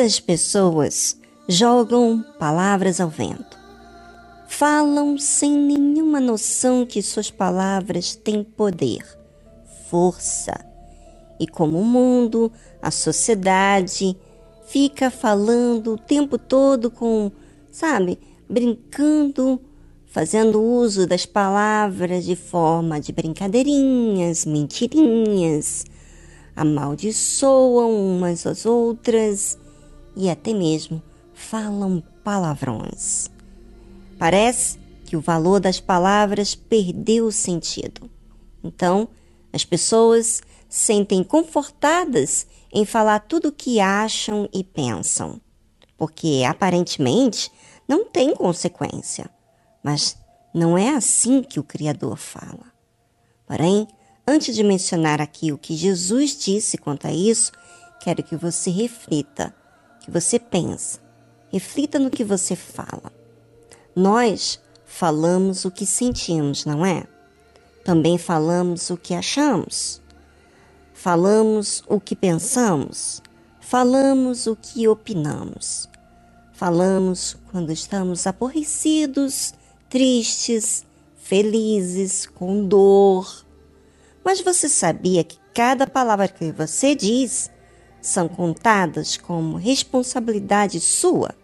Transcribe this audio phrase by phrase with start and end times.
[0.00, 3.58] Muitas pessoas jogam palavras ao vento.
[4.48, 9.04] Falam sem nenhuma noção que suas palavras têm poder,
[9.90, 10.58] força.
[11.38, 14.16] E como o mundo, a sociedade,
[14.68, 17.30] fica falando o tempo todo com,
[17.70, 19.60] sabe, brincando,
[20.06, 25.84] fazendo uso das palavras de forma de brincadeirinhas, mentirinhas,
[26.56, 29.58] amaldiçoam umas às outras
[30.16, 31.02] e até mesmo
[31.34, 33.30] falam palavrões.
[34.18, 38.10] Parece que o valor das palavras perdeu o sentido.
[38.62, 39.08] Então,
[39.52, 45.40] as pessoas sentem confortadas em falar tudo o que acham e pensam,
[45.96, 47.50] porque aparentemente
[47.88, 49.28] não tem consequência.
[49.82, 50.16] Mas
[50.54, 52.70] não é assim que o Criador fala.
[53.46, 53.88] Porém,
[54.32, 57.50] Antes de mencionar aqui o que Jesus disse quanto a isso,
[58.00, 59.52] quero que você reflita,
[60.10, 60.98] você pense,
[61.50, 63.12] reflita no que você fala.
[63.94, 67.04] Nós falamos o que sentimos, não é?
[67.84, 70.02] Também falamos o que achamos.
[70.92, 73.22] Falamos o que pensamos.
[73.60, 75.88] Falamos o que opinamos.
[76.52, 79.54] Falamos quando estamos aborrecidos,
[79.88, 80.84] tristes,
[81.16, 83.48] felizes, com dor
[84.24, 87.50] mas você sabia que cada palavra que você diz
[88.02, 91.34] são contadas como responsabilidade sua?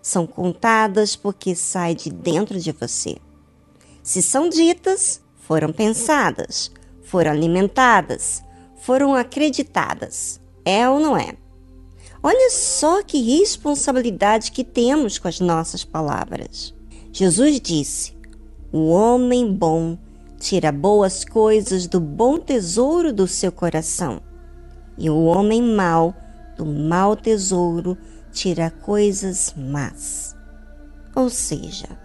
[0.00, 3.16] São contadas porque sai de dentro de você.
[4.02, 6.70] Se são ditas, foram pensadas,
[7.02, 8.42] foram alimentadas,
[8.80, 10.40] foram acreditadas.
[10.64, 11.36] É ou não é?
[12.22, 16.72] Olha só que responsabilidade que temos com as nossas palavras.
[17.12, 18.14] Jesus disse:
[18.72, 19.98] O homem bom
[20.38, 24.20] tira boas coisas do bom tesouro do seu coração,
[24.96, 26.14] e o homem mau
[26.56, 27.96] do mau tesouro
[28.30, 30.36] tira coisas más.
[31.14, 31.98] Ou seja,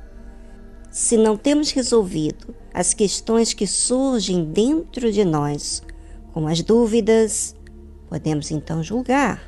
[0.91, 5.81] se não temos resolvido as questões que surgem dentro de nós,
[6.33, 7.55] como as dúvidas,
[8.09, 9.41] podemos então julgar,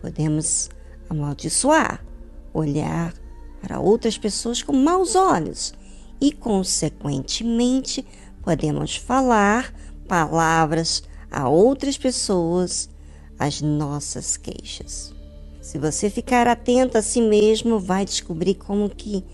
[0.00, 0.70] podemos
[1.08, 2.04] amaldiçoar,
[2.52, 3.12] olhar
[3.60, 5.74] para outras pessoas com maus olhos
[6.20, 8.06] e, consequentemente,
[8.42, 9.74] podemos falar
[10.06, 11.02] palavras
[11.34, 12.88] a outras pessoas
[13.36, 15.12] as nossas queixas.
[15.60, 19.24] Se você ficar atento a si mesmo, vai descobrir como que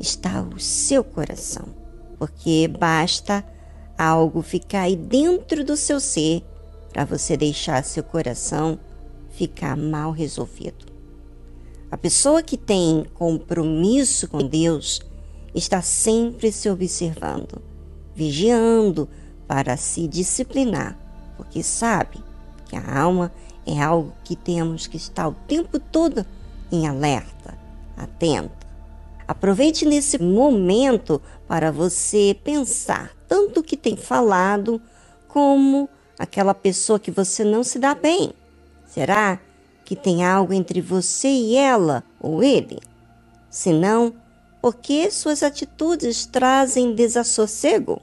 [0.00, 1.68] está o seu coração,
[2.18, 3.44] porque basta
[3.96, 6.42] algo ficar aí dentro do seu ser
[6.92, 8.80] para você deixar seu coração
[9.30, 10.86] ficar mal resolvido.
[11.92, 15.00] A pessoa que tem compromisso com Deus
[15.54, 17.62] está sempre se observando,
[18.16, 19.08] vigiando
[19.46, 20.98] para se disciplinar,
[21.40, 22.22] porque sabe
[22.66, 23.32] que a alma
[23.66, 26.26] é algo que temos que estar o tempo todo
[26.70, 27.56] em alerta,
[27.96, 28.66] atenta.
[29.26, 34.82] Aproveite nesse momento para você pensar tanto o que tem falado
[35.28, 38.34] como aquela pessoa que você não se dá bem.
[38.86, 39.40] Será
[39.82, 42.78] que tem algo entre você e ela ou ele?
[43.48, 44.12] Se não,
[44.60, 48.02] por que suas atitudes trazem desassossego?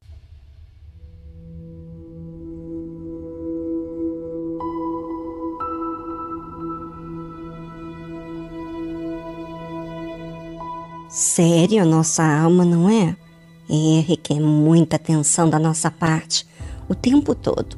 [11.09, 13.15] Sério, a nossa alma não é?
[13.69, 16.45] É, requer muita atenção da nossa parte
[16.87, 17.77] o tempo todo.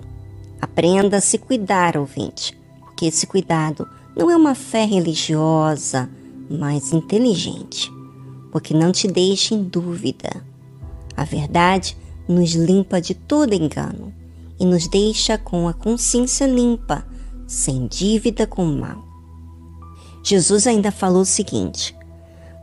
[0.61, 6.09] Aprenda a se cuidar, ouvinte, porque esse cuidado não é uma fé religiosa,
[6.49, 7.91] mas inteligente
[8.51, 10.43] porque não te deixe em dúvida.
[11.15, 11.97] A verdade
[12.27, 14.13] nos limpa de todo engano
[14.59, 17.05] e nos deixa com a consciência limpa,
[17.47, 19.03] sem dívida com o mal.
[20.23, 21.95] Jesus ainda falou o seguinte: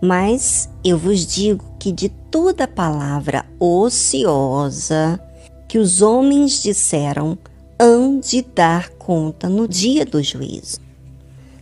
[0.03, 5.21] Mas eu vos digo que de toda palavra ociosa
[5.69, 7.39] que os homens disseram,
[7.79, 10.81] hão de dar conta no dia do juízo.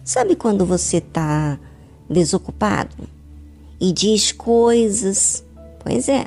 [0.05, 1.59] Sabe quando você está
[2.09, 3.15] desocupado?
[3.81, 5.45] e diz coisas.
[5.81, 6.27] Pois é,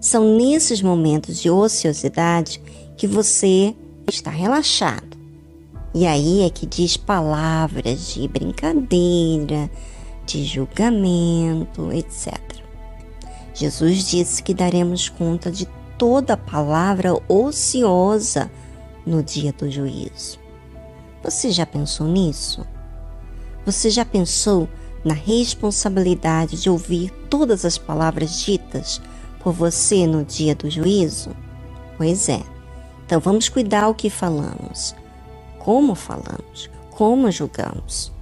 [0.00, 2.60] são nesses momentos de ociosidade
[2.96, 3.74] que você
[4.08, 5.18] está relaxado.
[5.94, 9.68] E aí é que diz palavras de brincadeira,
[10.26, 12.38] de julgamento, etc.
[13.54, 15.66] Jesus disse que daremos conta de
[15.98, 18.50] toda palavra ociosa
[19.04, 20.38] no dia do juízo.
[21.22, 22.66] Você já pensou nisso?
[23.64, 24.68] Você já pensou
[25.04, 29.00] na responsabilidade de ouvir todas as palavras ditas
[29.40, 31.30] por você no dia do juízo?
[31.96, 32.42] Pois é.
[33.06, 34.94] Então vamos cuidar o que falamos,
[35.58, 38.12] como falamos, como julgamos.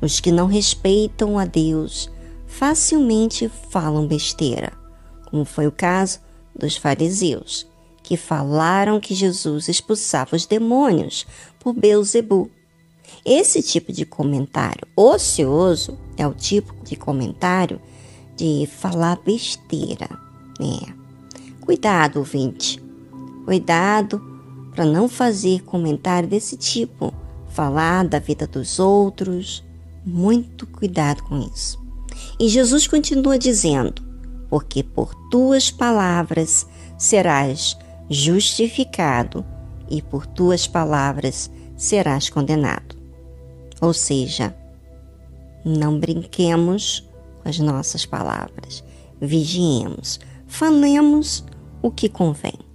[0.00, 2.10] Os que não respeitam a Deus
[2.46, 4.72] facilmente falam besteira,
[5.30, 6.20] como foi o caso
[6.58, 7.66] dos fariseus,
[8.02, 11.26] que falaram que Jesus expulsava os demônios
[11.58, 12.50] por Beuzebu.
[13.24, 17.80] Esse tipo de comentário ocioso é o tipo de comentário
[18.36, 20.08] de falar besteira.
[20.60, 20.92] É.
[21.60, 22.82] Cuidado, ouvinte.
[23.44, 24.20] Cuidado
[24.74, 27.12] para não fazer comentário desse tipo,
[27.48, 29.62] falar da vida dos outros.
[30.04, 31.78] Muito cuidado com isso.
[32.38, 34.02] E Jesus continua dizendo:
[34.48, 36.66] Porque por tuas palavras
[36.98, 37.76] serás
[38.08, 39.44] justificado,
[39.90, 42.96] e por tuas palavras serás condenado.
[43.80, 44.54] Ou seja,
[45.64, 47.08] não brinquemos
[47.42, 48.84] com as nossas palavras,
[49.20, 51.44] vigiemos, falemos
[51.82, 52.69] o que convém.